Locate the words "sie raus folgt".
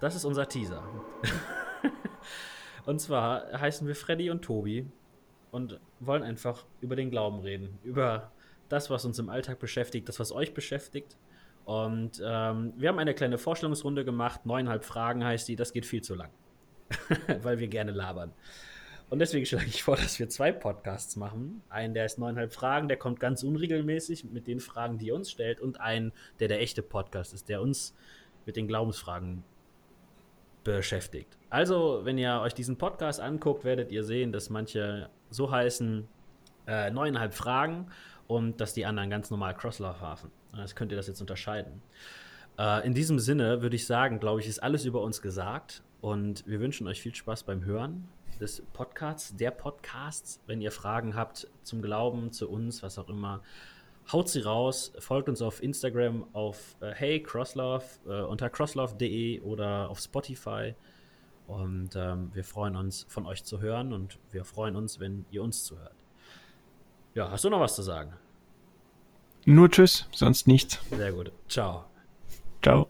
54.28-55.28